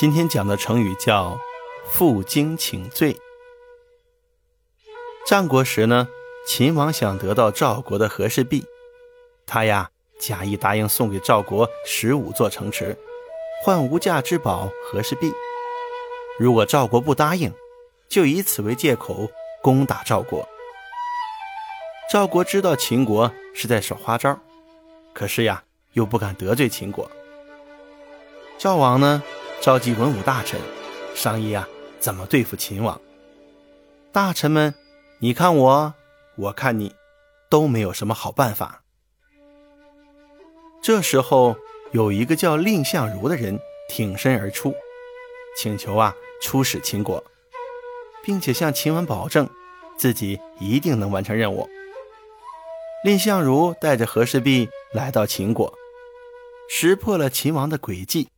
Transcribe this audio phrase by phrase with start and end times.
[0.00, 1.38] 今天讲的成语叫
[1.84, 3.14] “负荆请罪”。
[5.28, 6.08] 战国时呢，
[6.46, 8.64] 秦王想得到赵国的和氏璧，
[9.46, 12.96] 他呀假意答应送给赵国十五座城池，
[13.62, 15.30] 换无价之宝和氏璧。
[16.38, 17.52] 如果赵国不答应，
[18.08, 19.30] 就以此为借口
[19.60, 20.48] 攻打赵国。
[22.10, 24.38] 赵国知道秦国是在耍花招，
[25.12, 25.62] 可是呀
[25.92, 27.10] 又不敢得罪秦国。
[28.56, 29.22] 赵王呢？
[29.60, 30.58] 召集文武大臣，
[31.14, 31.68] 商议啊，
[31.98, 32.98] 怎么对付秦王？
[34.10, 34.74] 大臣们，
[35.18, 35.94] 你看我，
[36.36, 36.94] 我看你，
[37.50, 38.82] 都没有什么好办法。
[40.82, 41.56] 这时候，
[41.92, 43.60] 有一个叫蔺相如的人
[43.90, 44.74] 挺身而出，
[45.58, 47.22] 请求啊出使秦国，
[48.24, 49.46] 并且向秦王保证，
[49.98, 51.68] 自己一定能完成任务。
[53.04, 55.74] 蔺相如带着和氏璧来到秦国，
[56.70, 58.28] 识破了秦王的诡计。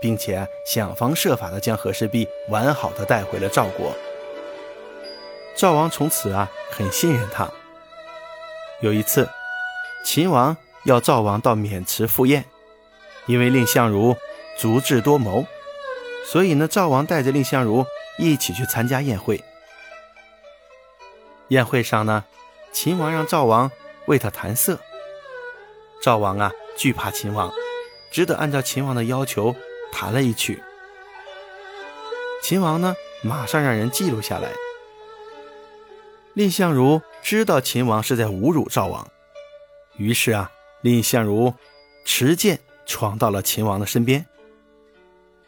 [0.00, 3.92] 并且想方设法的将和氏璧完好的带回了赵国。
[5.56, 7.50] 赵王从此啊很信任他。
[8.80, 9.28] 有一次，
[10.04, 12.44] 秦王要赵王到渑池赴宴，
[13.26, 14.16] 因为蔺相如
[14.56, 15.44] 足智多谋，
[16.24, 17.84] 所以呢赵王带着蔺相如
[18.18, 19.42] 一起去参加宴会。
[21.48, 22.24] 宴会上呢，
[22.72, 23.70] 秦王让赵王
[24.06, 24.78] 为他弹瑟。
[26.00, 27.52] 赵王啊惧怕秦王，
[28.12, 29.56] 只得按照秦王的要求。
[29.90, 30.62] 弹了一曲，
[32.42, 34.50] 秦王呢，马上让人记录下来。
[36.34, 39.08] 蔺相如知道秦王是在侮辱赵王，
[39.96, 41.52] 于是啊，蔺相如
[42.04, 44.24] 持剑闯到了秦王的身边，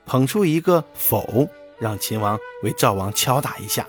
[0.04, 3.86] 捧出一个否，让秦王为赵王敲打一下，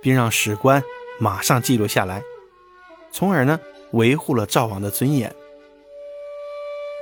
[0.00, 0.84] 并让史官
[1.18, 2.22] 马上记录下来，
[3.10, 3.58] 从而呢，
[3.90, 5.34] 维护了赵王的尊严。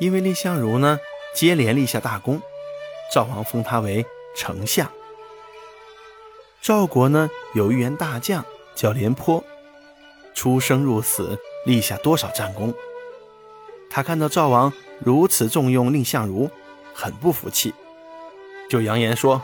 [0.00, 0.98] 因为蔺相如呢。
[1.34, 2.40] 接连立下大功，
[3.14, 4.90] 赵王封他为丞相。
[6.60, 9.42] 赵国呢有一员大将叫廉颇，
[10.34, 12.74] 出生入死，立下多少战功。
[13.88, 16.50] 他看到赵王如此重用蔺相如，
[16.92, 17.74] 很不服气，
[18.68, 19.40] 就扬言说：“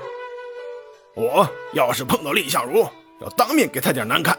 [1.15, 2.87] 我要是碰到蔺相如，
[3.21, 4.39] 要当面给他点难看，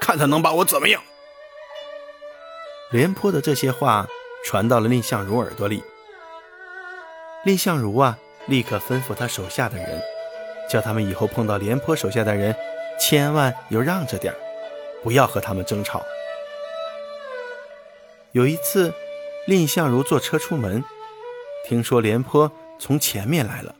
[0.00, 1.02] 看他能把我怎么样。”
[2.90, 4.06] 廉颇的这些话
[4.44, 5.82] 传到了蔺相如耳朵里。
[7.44, 8.16] 蔺相如啊，
[8.46, 10.00] 立刻吩咐他手下的人，
[10.70, 12.54] 叫他们以后碰到廉颇手下的人，
[13.00, 14.32] 千万要让着点
[15.02, 16.04] 不要和他们争吵。
[18.30, 18.94] 有一次，
[19.48, 20.84] 蔺相如坐车出门，
[21.66, 23.74] 听说廉颇从前面来了，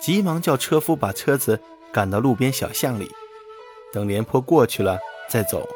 [0.00, 1.60] 急忙叫车夫把车子
[1.92, 3.10] 赶到路边小巷里，
[3.92, 5.68] 等廉颇过去了再走。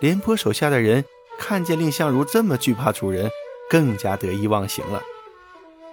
[0.00, 1.04] 廉颇手下的人
[1.38, 3.30] 看见蔺相如这么惧怕主人。
[3.72, 5.00] 更加得意忘形了，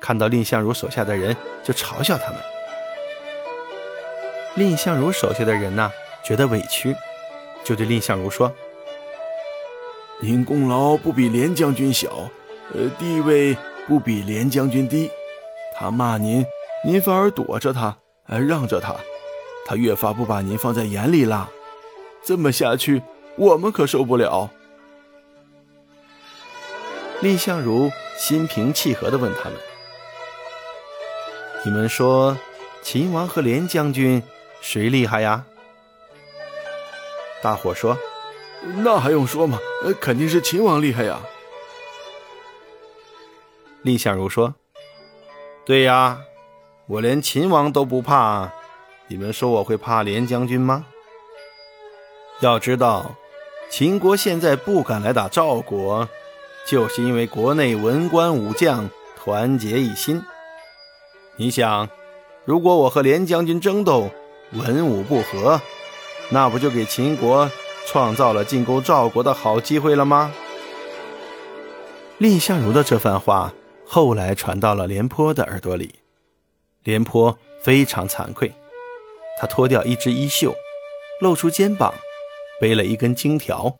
[0.02, 2.42] 看到蔺相如手下的人就嘲笑他们。
[4.56, 5.90] 蔺相如手下的人呢，
[6.22, 6.94] 觉得委屈，
[7.64, 8.54] 就对蔺相如说
[10.20, 12.30] ：“您功劳不比廉将军小，
[12.74, 13.56] 呃，地位
[13.88, 15.10] 不比廉将军低。
[15.74, 16.46] 他骂您，
[16.84, 17.96] 您反而躲着他，
[18.28, 18.94] 呃，让着他，
[19.66, 21.50] 他越发不把您放在眼里了。
[22.26, 23.02] 这么下去，
[23.38, 24.50] 我们可受不了。”
[27.22, 29.60] 蔺相如心平气和地问他们
[31.66, 32.38] ：“你们说，
[32.82, 34.24] 秦王和廉将军
[34.62, 35.44] 谁厉害呀？”
[37.44, 37.98] 大伙说
[38.84, 39.60] ：“那还用说吗？
[39.84, 41.20] 呃，肯定是秦王厉害呀。”
[43.84, 44.56] 蔺相如说
[45.66, 46.22] ：“对呀，
[46.88, 48.50] 我连秦王都不怕，
[49.08, 50.86] 你们说我会怕廉将军吗？
[52.40, 53.16] 要知道，
[53.70, 56.08] 秦国现在不敢来打赵国。”
[56.70, 60.22] 就是因为国内文官武将团结一心。
[61.36, 61.90] 你想，
[62.46, 64.12] 如果我和连将军争斗，
[64.52, 65.60] 文武不和，
[66.30, 67.50] 那不就给秦国
[67.88, 70.32] 创造了进攻赵国的好机会了吗？
[72.20, 73.52] 蔺相如的这番话
[73.88, 75.96] 后来传到了廉颇的耳朵里，
[76.84, 78.54] 廉颇非常惭愧，
[79.42, 80.54] 他脱掉一只衣袖，
[81.20, 81.92] 露出肩膀，
[82.62, 83.78] 背了一根金条，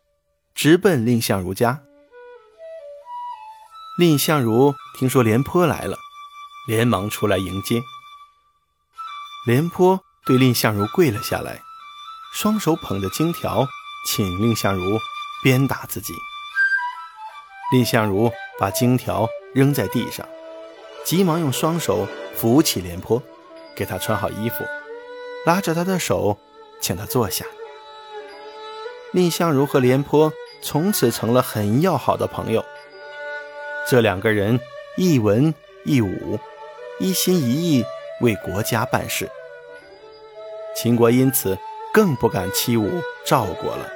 [0.56, 1.82] 直奔蔺相如家。
[4.00, 5.98] 蔺相如听说廉颇来了，
[6.66, 7.82] 连忙出来迎接。
[9.44, 11.60] 廉颇对蔺相如跪了下来，
[12.32, 13.68] 双手捧着金条，
[14.06, 14.98] 请蔺相如
[15.42, 16.14] 鞭打自己。
[17.70, 20.26] 蔺相如把金条扔在地上，
[21.04, 23.22] 急忙用双手扶起廉颇，
[23.76, 24.64] 给他穿好衣服，
[25.44, 26.38] 拉着他的手，
[26.80, 27.44] 请他坐下。
[29.12, 30.32] 蔺相如和廉颇
[30.62, 32.64] 从此成了很要好的朋友。
[33.90, 34.60] 这两个人
[34.96, 35.52] 一文
[35.84, 36.38] 一武，
[37.00, 37.84] 一心一意
[38.20, 39.28] 为国家办事。
[40.76, 41.58] 秦国因此
[41.92, 42.88] 更不敢欺侮
[43.24, 43.90] 赵国了。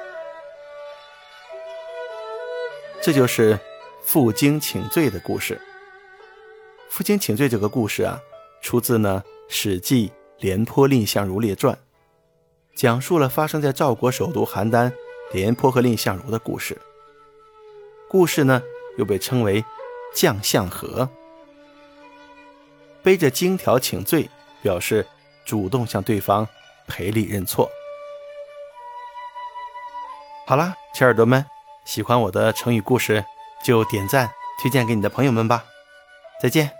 [3.01, 3.57] 这就是
[4.03, 5.61] 负荆请罪的故事。
[6.89, 8.19] 负荆请罪这个故事啊，
[8.61, 10.09] 出自呢《史记·
[10.39, 11.73] 廉颇蔺相如列传》，
[12.75, 14.91] 讲述了发生在赵国首都邯郸
[15.31, 16.77] 廉颇和蔺相如的故事。
[18.09, 18.61] 故事呢
[18.97, 19.63] 又被称为
[20.13, 21.09] “将相和”，
[23.01, 24.29] 背着荆条请罪，
[24.61, 25.07] 表示
[25.45, 26.47] 主动向对方
[26.87, 27.69] 赔礼认错。
[30.45, 31.45] 好啦，小耳朵们，
[31.85, 33.25] 喜欢我的成语故事
[33.63, 34.31] 就点赞
[34.61, 35.65] 推荐给你的朋友们吧。
[36.41, 36.74] 再见。